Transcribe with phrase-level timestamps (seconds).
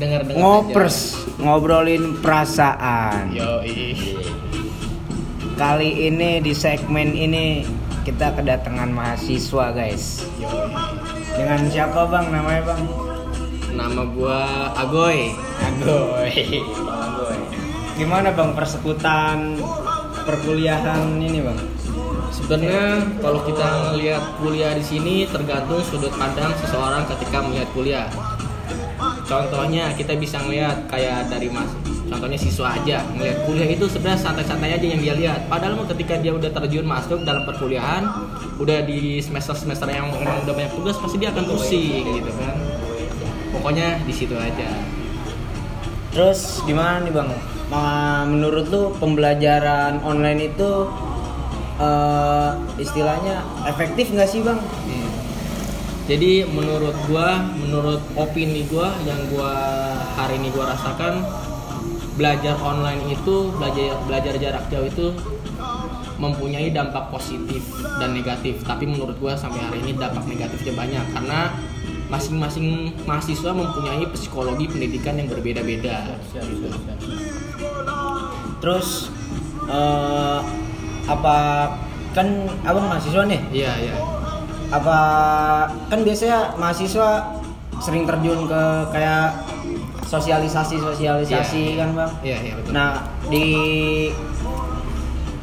[0.00, 3.36] dengar dengar ngopers ngobrolin perasaan.
[3.36, 3.60] Yo
[5.60, 7.68] kali ini di segmen ini
[8.08, 10.24] kita kedatangan mahasiswa guys.
[10.40, 10.48] Yo
[11.36, 12.26] dengan siapa bang?
[12.32, 12.82] Namanya bang?
[13.76, 14.40] Nama gua
[14.80, 15.36] Agoy.
[15.60, 16.32] Agoy.
[16.80, 17.38] Agoy.
[18.00, 19.60] Gimana bang persekutan
[20.24, 21.60] perkuliahan ini bang?
[22.32, 28.08] Sebenarnya kalau kita ngelihat kuliah di sini tergantung sudut pandang seseorang ketika melihat kuliah
[29.30, 31.70] contohnya kita bisa ngelihat kayak dari mas
[32.10, 35.40] contohnya siswa aja ngelihat kuliah itu sebenarnya santai-santai aja yang dia lihat.
[35.46, 38.02] Padahal ketika dia udah terjun masuk dalam perkuliahan
[38.58, 42.54] udah di semester semester yang memang udah banyak tugas pasti dia akan pusing gitu kan.
[43.54, 44.68] Pokoknya di situ aja.
[46.10, 47.30] Terus gimana nih bang?
[48.26, 50.90] Menurut lu pembelajaran online itu
[51.78, 52.50] eh,
[52.82, 54.58] istilahnya efektif nggak sih bang?
[54.58, 55.09] Hmm.
[56.10, 59.54] Jadi menurut gua, menurut opini gua yang gua
[60.18, 61.22] hari ini gua rasakan
[62.18, 65.14] belajar online itu belajar belajar jarak jauh itu
[66.18, 67.62] mempunyai dampak positif
[68.02, 68.58] dan negatif.
[68.66, 71.54] Tapi menurut gua sampai hari ini dampak negatifnya banyak karena
[72.10, 76.18] masing-masing mahasiswa mempunyai psikologi pendidikan yang berbeda-beda.
[78.60, 79.14] terus
[79.70, 80.40] eh,
[81.06, 81.36] apa
[82.12, 82.26] kan
[82.66, 84.19] abang mahasiswa nih Iya, iya.
[84.70, 84.98] Apa
[85.86, 87.26] kan biasanya mahasiswa
[87.78, 89.34] sering terjun ke kayak
[90.04, 91.78] sosialisasi sosialisasi Iya.
[91.78, 92.70] kan bang Iya, iya betul.
[92.70, 92.90] nah
[93.26, 93.46] di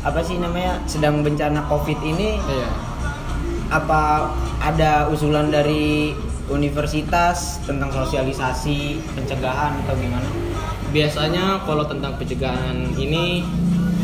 [0.00, 2.68] apa sih namanya sedang bencana covid ini Iya.
[3.70, 4.28] apa
[4.60, 6.12] ada usulan dari
[6.46, 10.28] universitas tentang sosialisasi pencegahan atau gimana
[10.90, 13.40] biasanya kalau tentang pencegahan ini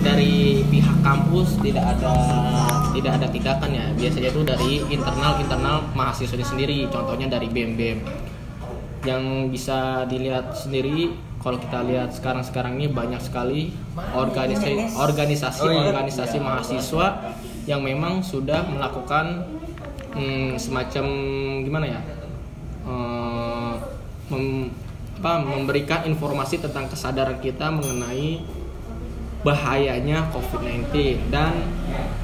[0.01, 2.15] dari pihak kampus tidak ada
[2.91, 3.87] tidak ada tindakan ya.
[3.95, 6.89] Biasanya itu dari internal internal mahasiswanya sendiri.
[6.89, 7.99] Contohnya dari bem bem
[9.05, 16.37] yang bisa dilihat sendiri kalau kita lihat sekarang sekarang ini banyak sekali organisasi organisasi organisasi
[16.37, 17.33] mahasiswa
[17.65, 19.49] yang memang sudah melakukan
[20.13, 21.05] hmm, semacam
[21.65, 22.01] gimana ya?
[22.85, 23.73] Eh,
[24.29, 24.73] mem-
[25.21, 28.41] apa, memberikan informasi tentang kesadaran kita mengenai
[29.41, 30.93] bahayanya COVID-19
[31.33, 31.65] dan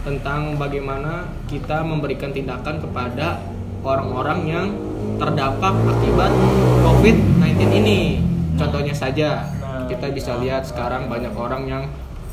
[0.04, 3.40] tentang bagaimana kita memberikan tindakan kepada
[3.80, 4.66] orang-orang yang
[5.16, 6.32] terdampak akibat
[6.84, 8.00] COVID-19 ini.
[8.56, 9.48] Contohnya saja,
[9.88, 11.84] kita bisa lihat sekarang banyak orang yang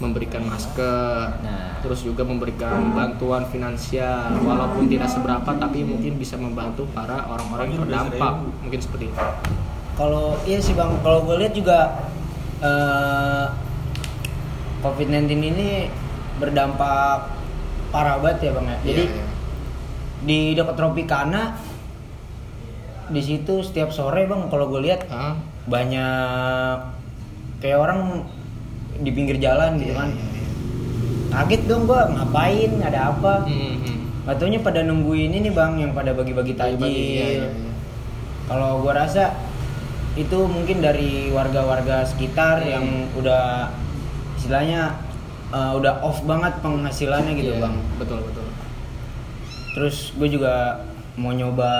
[0.01, 1.79] memberikan masker, Nah.
[1.79, 7.79] terus juga memberikan bantuan finansial, walaupun tidak seberapa, tapi mungkin bisa membantu para orang-orang yang
[7.87, 9.21] terdampak, mungkin seperti itu.
[9.93, 12.09] kalau iya sih bang kalau gue lihat juga
[12.57, 13.45] eh,
[14.83, 15.87] covid-19 ini
[16.37, 17.31] berdampak
[17.89, 19.25] parah banget ya bang ya jadi Iya, iya.
[20.23, 21.41] di dekat Tropicana
[23.05, 25.35] di situ setiap sore bang kalau gue lihat Hah?
[25.65, 26.77] banyak
[27.59, 28.27] kayak orang
[28.95, 30.47] di pinggir jalan gitu Iya, kan iya, iya.
[31.33, 33.97] kaget dong gua ngapain ada apa Hmm, hmm.
[34.23, 37.71] Gak taunya pada nungguin ini bang yang pada bagi-bagi tajil iya, iya, iya.
[38.47, 39.35] kalau gua rasa
[40.15, 42.71] itu mungkin dari warga-warga sekitar Hmm.
[42.71, 43.67] yang udah
[44.43, 44.99] istilahnya
[45.49, 48.43] uh, udah off banget penghasilannya gitu Iya, bang Betul betul.
[49.73, 50.83] terus gue juga
[51.15, 51.71] mau nyoba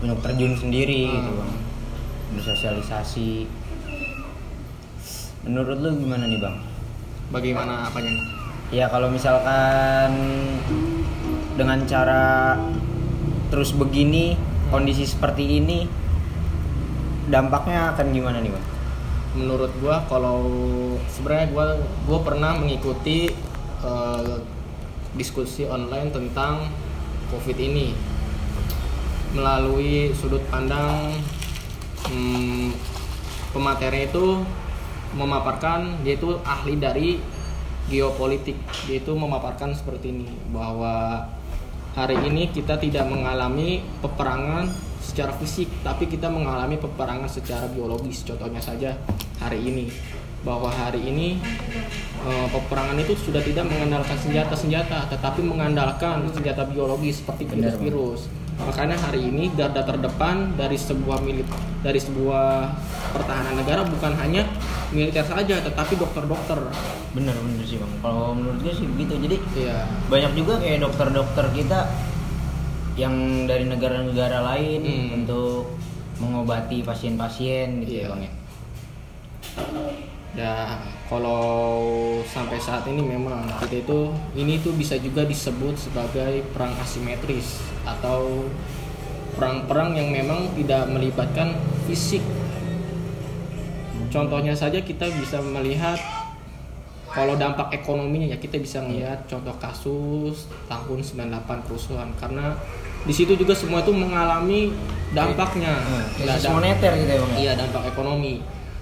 [0.00, 1.14] untuk terjun sendiri Hmm.
[1.16, 1.52] gitu bang
[2.30, 3.30] bersosialisasi
[5.42, 6.56] menurut lu gimana nih bang
[7.30, 8.10] Bagaimana apanya?
[8.70, 10.10] ya kalau misalkan
[11.54, 12.58] dengan cara
[13.48, 14.34] terus begini
[14.68, 15.86] kondisi seperti ini
[17.26, 18.66] dampaknya akan gimana nih bang
[19.34, 20.42] Menurut gua kalau
[21.06, 21.66] sebenarnya gua
[22.06, 23.30] gua pernah mengikuti
[23.82, 24.36] eh,
[25.14, 26.66] diskusi online tentang
[27.30, 27.94] COVID ini.
[29.30, 31.14] Melalui sudut pandang
[32.10, 32.74] hmm,
[33.54, 34.42] pemateri itu
[35.14, 37.22] memaparkan dia itu ahli dari
[37.86, 38.58] geopolitik.
[38.86, 41.26] Dia itu memaparkan seperti ini bahwa
[41.94, 48.22] hari ini kita tidak mengalami peperangan secara fisik tapi kita mengalami peperangan secara biologis.
[48.22, 48.94] Contohnya saja
[49.42, 49.90] hari ini
[50.40, 51.36] bahwa hari ini
[52.24, 57.82] eh, peperangan itu sudah tidak mengandalkan senjata-senjata tetapi mengandalkan senjata biologis seperti Benar, Bang.
[57.82, 58.30] virus.
[58.60, 61.48] Makanya hari ini garda terdepan dari sebuah milit
[61.80, 62.68] dari sebuah
[63.16, 64.44] pertahanan negara bukan hanya
[64.92, 66.60] militer saja tetapi dokter-dokter.
[67.16, 67.88] Bener bener sih bang.
[68.04, 69.16] Kalau menurut gue sih begitu.
[69.16, 69.88] Jadi Iya.
[70.12, 71.88] banyak juga kayak dokter-dokter kita
[72.94, 73.14] yang
[73.46, 75.16] dari negara-negara lain Hmm.
[75.22, 75.76] untuk
[76.20, 78.02] mengobati pasien-pasien gitu Iya.
[78.02, 78.32] ya bang ya
[80.30, 80.78] Ya,
[81.10, 81.42] kalau
[82.22, 88.46] sampai saat ini memang kita itu ini tuh bisa juga disebut sebagai perang asimetris atau
[89.34, 91.58] perang-perang yang memang tidak melibatkan
[91.90, 92.22] fisik
[94.14, 95.98] contohnya saja kita bisa melihat
[97.10, 102.08] kalau dampak ekonominya ya kita bisa melihat contoh kasus tahun 98 kerusuhan.
[102.14, 102.54] Karena
[103.02, 104.70] di situ juga semua itu mengalami
[105.10, 105.74] dampaknya.
[106.14, 108.38] Krisis ada- moneter gitu ya bang Iya dampak ekonomi.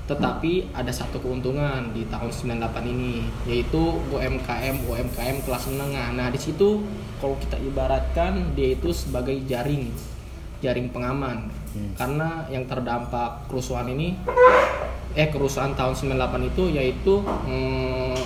[0.08, 6.16] Tetapi ada satu keuntungan di tahun 98 ini yaitu UMKM UMKM kelas menengah.
[6.16, 6.84] Nah di situ
[7.20, 9.88] kalau kita ibaratkan dia itu sebagai jaring
[10.60, 11.48] jaring pengaman.
[11.94, 14.18] Karena yang terdampak kerusuhan ini
[15.16, 18.16] eh kerusuhan tahun 98 itu yaitu hmm,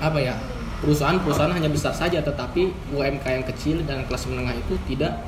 [0.00, 0.34] apa ya
[0.80, 5.20] perusahaan-perusahaan hanya besar saja tetapi UMKM kecil dan kelas menengah itu tidak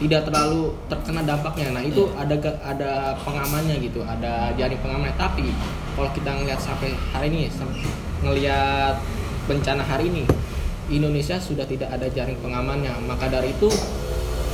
[0.00, 1.76] tidak terlalu terkena dampaknya.
[1.76, 5.16] Nah itu ada ga- ada pengamannya gitu ada jaring pengamannya.
[5.16, 5.52] Tapi
[5.92, 7.52] kalau kita ngelihat sampai hari ini
[8.24, 8.96] ngelihat
[9.44, 10.24] bencana hari ini
[10.88, 12.92] Indonesia sudah tidak ada jaring pengamannya.
[13.04, 13.68] Maka dari itu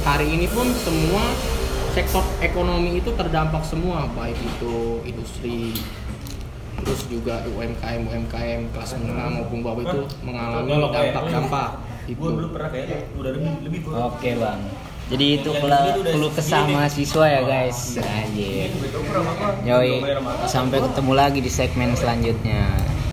[0.03, 1.23] hari ini pun semua
[1.97, 5.73] sektor ekonomi itu terdampak semua baik itu industri
[6.85, 11.71] terus juga UMKM UMKM kelas menengah maupun bawah itu mengalami dampak-dampak
[12.07, 14.61] gue itu dulu pernah kayak udah lebih lebih gue oke bang.
[15.07, 17.95] Jadi itu keluh kesah mahasiswa ya guys.
[17.95, 18.75] Anjir.
[18.75, 19.63] Apa.
[19.63, 20.03] Yoi,
[20.51, 22.67] sampai ketemu lagi di segmen selanjutnya.